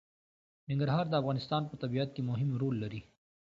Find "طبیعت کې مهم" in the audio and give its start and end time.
1.81-2.49